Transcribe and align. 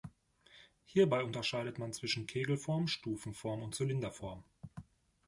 Hierbei 0.83 1.23
unterscheidet 1.23 1.77
man 1.77 1.93
zwischen 1.93 2.25
Kegelform, 2.25 2.87
Stufenform 2.87 3.61
und 3.61 3.75
Zylinderform. 3.75 4.43